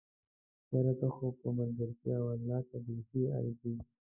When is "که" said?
2.69-2.77